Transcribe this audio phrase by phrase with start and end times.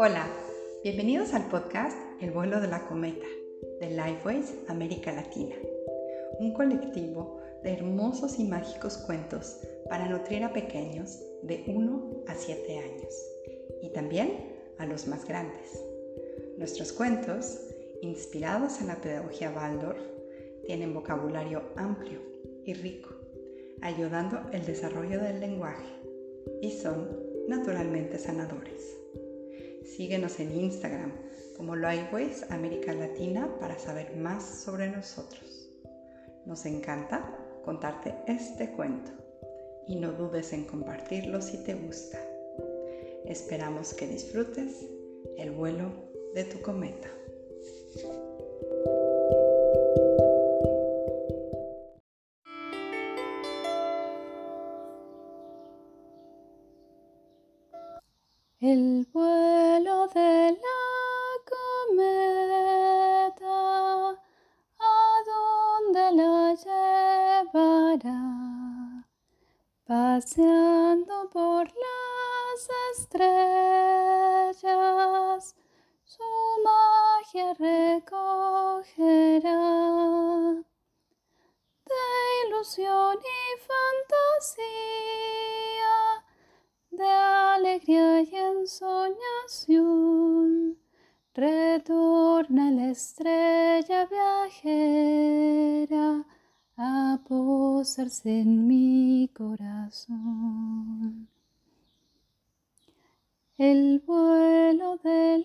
[0.00, 0.28] Hola,
[0.84, 3.26] bienvenidos al podcast El vuelo de la cometa
[3.80, 5.56] de Lifeways América Latina,
[6.38, 9.58] un colectivo de hermosos y mágicos cuentos
[9.90, 13.12] para nutrir a pequeños de 1 a 7 años
[13.82, 15.82] y también a los más grandes.
[16.58, 17.58] Nuestros cuentos,
[18.00, 20.00] inspirados en la pedagogía Waldorf,
[20.64, 22.20] tienen vocabulario amplio
[22.64, 23.10] y rico,
[23.80, 25.92] ayudando el desarrollo del lenguaje
[26.62, 27.18] y son
[27.48, 28.97] naturalmente sanadores.
[29.96, 31.12] Síguenos en Instagram
[31.56, 35.70] como Lifeways América Latina para saber más sobre nosotros.
[36.46, 39.10] Nos encanta contarte este cuento
[39.86, 42.18] y no dudes en compartirlo si te gusta.
[43.24, 44.86] Esperamos que disfrutes
[45.36, 45.90] el vuelo
[46.34, 47.08] de tu cometa.
[58.60, 59.37] El vuelo
[72.92, 74.64] estrellas,
[76.04, 76.22] su
[76.64, 78.68] magia recogerá
[81.86, 82.04] de
[82.46, 84.76] ilusión y fantasía,
[86.90, 89.88] de alegría y ensoñación.
[91.34, 95.46] Retorna la estrella viajera
[96.76, 101.28] a posarse en mi corazón.
[103.60, 105.44] El vuelo de la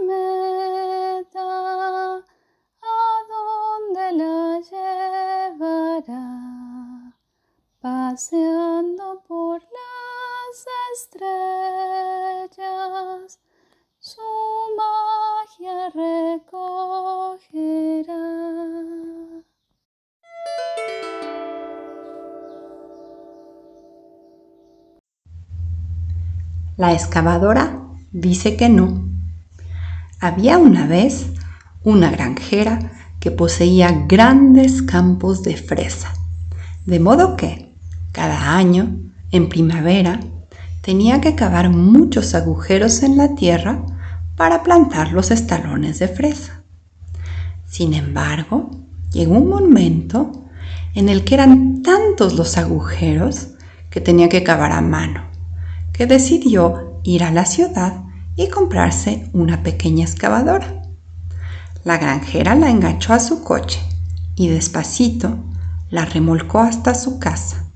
[0.00, 1.44] cometa,
[2.16, 4.60] ¿a dónde la
[6.00, 6.24] llevará?
[7.82, 11.29] Paseando por las estrellas,
[26.80, 27.78] La excavadora
[28.10, 29.04] dice que no.
[30.18, 31.26] Había una vez
[31.84, 32.78] una granjera
[33.20, 36.10] que poseía grandes campos de fresa,
[36.86, 37.76] de modo que
[38.12, 38.96] cada año,
[39.30, 40.20] en primavera,
[40.80, 43.84] tenía que cavar muchos agujeros en la tierra
[44.34, 46.62] para plantar los estalones de fresa.
[47.66, 48.70] Sin embargo,
[49.12, 50.32] llegó un momento
[50.94, 53.48] en el que eran tantos los agujeros
[53.90, 55.29] que tenía que cavar a mano,
[56.00, 60.82] que decidió ir a la ciudad y comprarse una pequeña excavadora.
[61.84, 63.82] La granjera la enganchó a su coche
[64.34, 65.36] y despacito
[65.90, 67.66] la remolcó hasta su casa.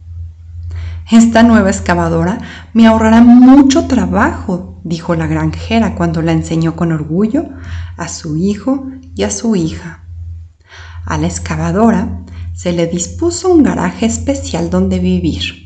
[1.10, 2.38] Esta nueva excavadora
[2.72, 7.50] me ahorrará mucho trabajo, dijo la granjera cuando la enseñó con orgullo
[7.98, 10.02] a su hijo y a su hija.
[11.04, 12.24] A la excavadora
[12.54, 15.63] se le dispuso un garaje especial donde vivir.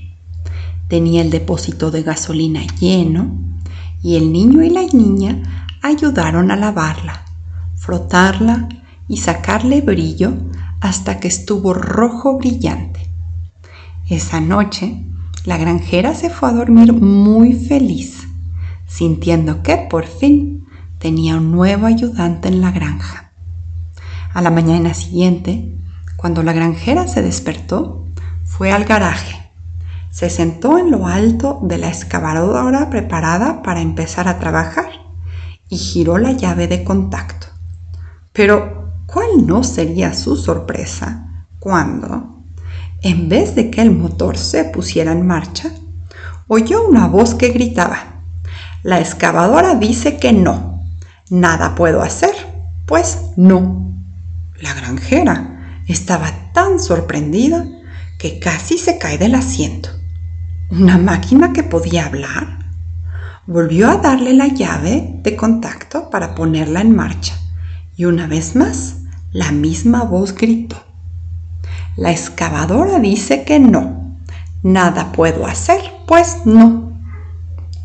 [0.88, 3.38] Tenía el depósito de gasolina lleno
[4.02, 7.24] y el niño y la niña ayudaron a lavarla,
[7.76, 8.68] frotarla
[9.06, 10.32] y sacarle brillo
[10.80, 13.10] hasta que estuvo rojo brillante.
[14.08, 15.04] Esa noche,
[15.44, 18.26] la granjera se fue a dormir muy feliz,
[18.86, 20.66] sintiendo que por fin
[20.98, 23.32] tenía un nuevo ayudante en la granja.
[24.32, 25.76] A la mañana siguiente,
[26.16, 28.06] cuando la granjera se despertó,
[28.44, 29.47] fue al garaje.
[30.10, 34.90] Se sentó en lo alto de la excavadora preparada para empezar a trabajar
[35.68, 37.48] y giró la llave de contacto.
[38.32, 42.42] Pero, ¿cuál no sería su sorpresa cuando,
[43.02, 45.70] en vez de que el motor se pusiera en marcha,
[46.46, 48.22] oyó una voz que gritaba,
[48.82, 50.82] La excavadora dice que no.
[51.30, 52.34] Nada puedo hacer,
[52.86, 53.92] pues no.
[54.60, 57.66] La granjera estaba tan sorprendida
[58.18, 59.90] que casi se cae del asiento.
[60.70, 62.58] ¿Una máquina que podía hablar?
[63.46, 67.34] Volvió a darle la llave de contacto para ponerla en marcha
[67.96, 68.96] y una vez más
[69.32, 70.76] la misma voz gritó.
[71.96, 74.18] La excavadora dice que no.
[74.62, 76.92] Nada puedo hacer, pues no.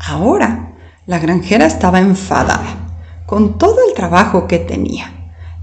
[0.06, 0.74] Ahora
[1.06, 5.10] la granjera estaba enfadada con todo el trabajo que tenía.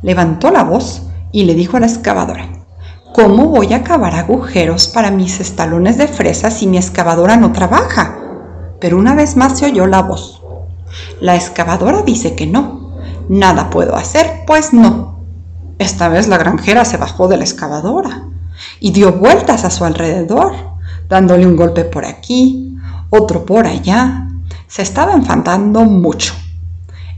[0.02, 2.50] Levantó la voz y le dijo a la excavadora,
[3.14, 8.18] ¿cómo voy a cavar agujeros para mis estalones de fresa si mi excavadora no trabaja?
[8.80, 10.42] Pero una vez más se oyó la voz.
[11.20, 12.96] La excavadora dice que no.
[13.30, 15.20] Nada puedo hacer, pues no.
[15.78, 18.28] Esta vez la granjera se bajó de la excavadora
[18.80, 20.54] y dio vueltas a su alrededor,
[21.10, 22.78] dándole un golpe por aquí,
[23.10, 24.28] otro por allá,
[24.68, 26.34] se estaba enfadando mucho.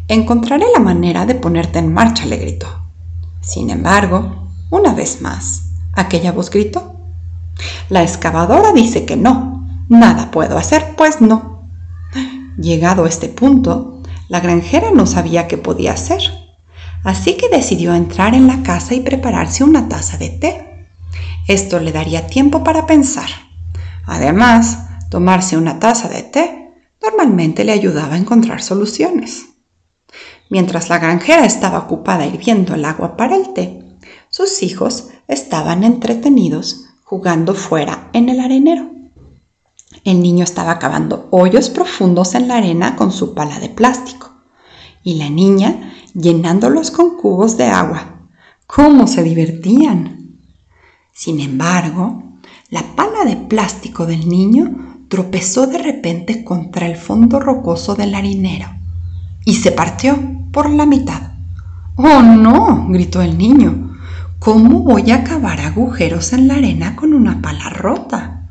[0.08, 2.68] Encontraré la manera de ponerte en marcha, le gritó.
[3.42, 6.96] Sin embargo, una vez más, aquella voz gritó.
[7.90, 9.68] La excavadora dice que no.
[9.90, 11.70] Nada puedo hacer, pues no.
[12.58, 16.22] Llegado a este punto, la granjera no sabía qué podía hacer,
[17.04, 20.88] así que decidió entrar en la casa y prepararse una taza de té.
[21.48, 23.30] Esto le daría tiempo para pensar.
[24.06, 24.80] Además,
[25.10, 26.60] tomarse una taza de té
[27.02, 29.48] normalmente le ayudaba a encontrar soluciones.
[30.50, 33.83] Mientras la granjera estaba ocupada hirviendo el agua para el té,
[34.34, 38.90] sus hijos estaban entretenidos jugando fuera en el arenero.
[40.06, 44.32] El niño estaba cavando hoyos profundos en la arena con su pala de plástico
[45.04, 48.22] y la niña llenándolos con cubos de agua.
[48.66, 50.40] ¡Cómo se divertían!
[51.14, 52.24] Sin embargo,
[52.72, 58.68] la pala de plástico del niño tropezó de repente contra el fondo rocoso del harinero
[59.46, 60.18] y se partió
[60.52, 61.34] por la mitad.
[61.98, 62.88] ¡Oh, no!
[62.90, 63.93] gritó el niño.
[64.44, 68.50] ¿Cómo voy a cavar agujeros en la arena con una pala rota?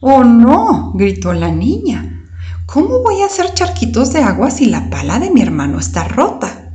[0.00, 0.90] ¡Oh, no!
[0.96, 2.24] gritó la niña.
[2.66, 6.72] ¿Cómo voy a hacer charquitos de agua si la pala de mi hermano está rota?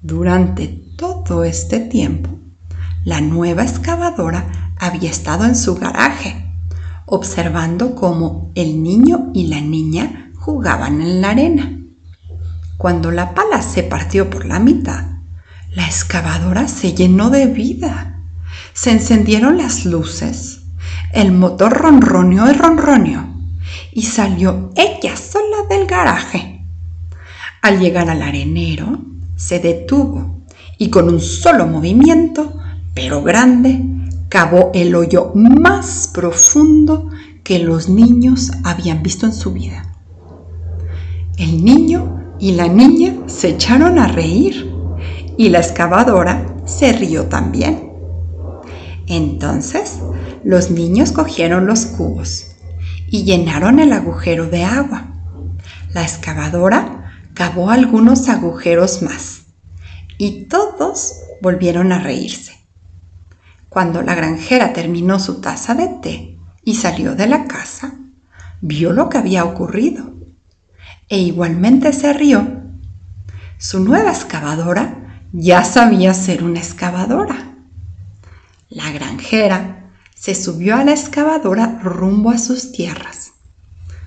[0.00, 2.30] Durante todo este tiempo,
[3.04, 6.48] la nueva excavadora había estado en su garaje,
[7.06, 11.76] observando cómo el niño y la niña jugaban en la arena.
[12.76, 15.11] Cuando la pala se partió por la mitad,
[15.74, 18.20] la excavadora se llenó de vida.
[18.72, 20.62] Se encendieron las luces
[21.12, 23.26] el motor ronroneó y ronroneó
[23.92, 26.64] y salió ella sola del garaje.
[27.60, 28.98] Al llegar al arenero,
[29.36, 30.42] se detuvo
[30.78, 32.58] y con un solo movimiento,
[32.94, 33.84] pero grande,
[34.30, 37.10] cavó el hoyo más profundo
[37.44, 39.94] que los niños habían visto en su vida.
[41.36, 44.71] El niño y la niña se echaron a reír
[45.42, 47.90] y la excavadora se rió también.
[49.08, 49.98] Entonces
[50.44, 52.52] los niños cogieron los cubos
[53.08, 55.08] y llenaron el agujero de agua.
[55.92, 59.46] La excavadora cavó algunos agujeros más
[60.16, 62.52] y todos volvieron a reírse.
[63.68, 67.94] Cuando la granjera terminó su taza de té y salió de la casa,
[68.60, 70.14] vio lo que había ocurrido
[71.08, 72.46] e igualmente se rió.
[73.58, 77.56] Su nueva excavadora ya sabía ser una excavadora.
[78.68, 83.32] La granjera se subió a la excavadora rumbo a sus tierras.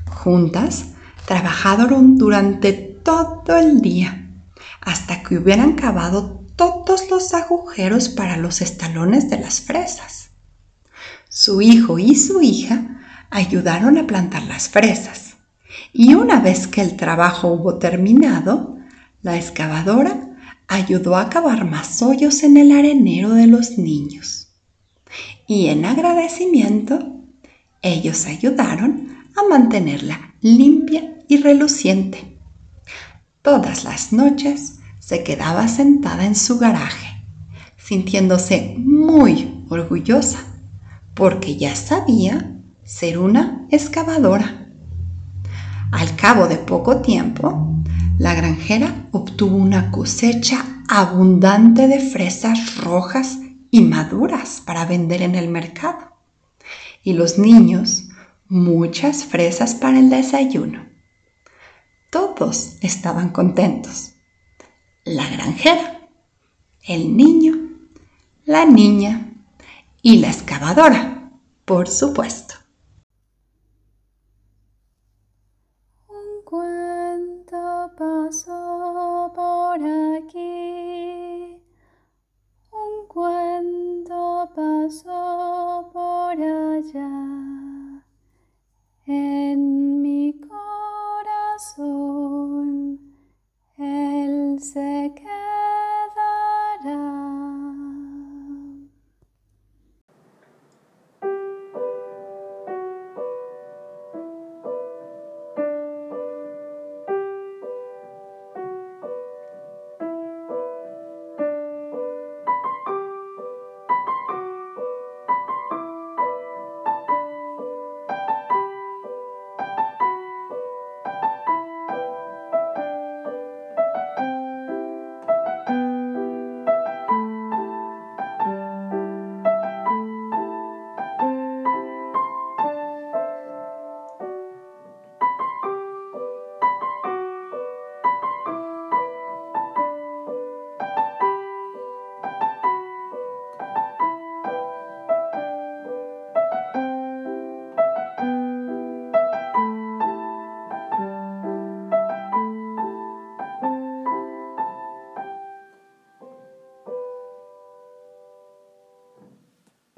[0.07, 0.85] Juntas
[1.25, 4.31] trabajaron durante todo el día
[4.81, 10.29] hasta que hubieran cavado todos los agujeros para los estalones de las fresas.
[11.27, 13.01] Su hijo y su hija
[13.31, 15.35] ayudaron a plantar las fresas
[15.91, 18.77] y una vez que el trabajo hubo terminado,
[19.21, 20.24] la excavadora
[20.67, 24.45] ayudó a cavar más hoyos en el arenero de los niños
[25.47, 27.15] y en agradecimiento
[27.81, 32.39] ellos ayudaron a mantenerla limpia y reluciente.
[33.41, 37.23] Todas las noches se quedaba sentada en su garaje,
[37.77, 40.39] sintiéndose muy orgullosa,
[41.13, 44.67] porque ya sabía ser una excavadora.
[45.91, 47.74] Al cabo de poco tiempo,
[48.17, 53.39] la granjera obtuvo una cosecha abundante de fresas rojas
[53.71, 56.15] y maduras para vender en el mercado.
[57.03, 58.07] Y los niños,
[58.47, 60.85] muchas fresas para el desayuno.
[62.09, 64.13] Todos estaban contentos.
[65.03, 66.07] La granjera,
[66.87, 67.53] el niño,
[68.45, 69.33] la niña
[70.01, 71.31] y la excavadora,
[71.65, 72.44] por supuesto.